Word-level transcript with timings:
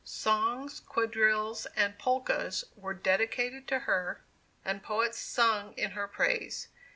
Songs, 0.03 0.79
quadrilles 0.79 1.67
and 1.75 1.95
polkas 1.99 2.63
were 2.75 2.95
dedicated 2.95 3.67
to 3.67 3.81
her, 3.81 4.19
and 4.65 4.81
poets 4.81 5.19
sung 5.19 5.73
in 5.77 5.91
her 5.91 6.07
praise. 6.07 6.69